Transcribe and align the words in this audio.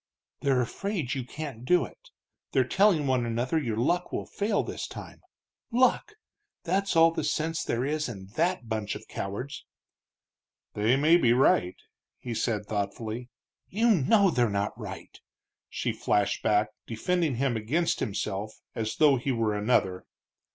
"They're 0.39 0.61
afraid 0.61 1.13
you 1.13 1.23
can't 1.23 1.63
do 1.63 1.85
it, 1.85 2.09
they're 2.53 2.63
telling 2.67 3.05
one 3.05 3.23
another 3.23 3.59
your 3.61 3.77
luck 3.77 4.11
will 4.11 4.25
fail 4.25 4.63
this 4.63 4.87
time. 4.87 5.21
Luck! 5.71 6.13
that's 6.63 6.95
all 6.95 7.11
the 7.11 7.23
sense 7.23 7.63
there 7.63 7.85
is 7.85 8.09
in 8.09 8.25
that 8.35 8.67
bunch 8.67 8.95
of 8.95 9.07
cowards." 9.07 9.63
"They 10.73 10.95
may 10.95 11.17
be 11.17 11.33
right," 11.33 11.75
he 12.17 12.33
said, 12.33 12.65
thoughtfully. 12.65 13.29
"You 13.69 13.91
know 13.91 14.31
they're 14.31 14.49
not 14.49 14.75
right!" 14.75 15.19
she 15.69 15.93
flashed 15.93 16.41
back, 16.41 16.69
defending 16.87 17.35
him 17.35 17.55
against 17.55 17.99
himself 17.99 18.55
as 18.73 18.95
though 18.95 19.17
he 19.17 19.31
were 19.31 19.53
another. 19.55 20.07